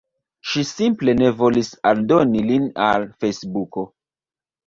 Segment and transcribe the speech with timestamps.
[0.51, 3.85] Ŝi simple ne volis aldoni lin al Fejsbuko.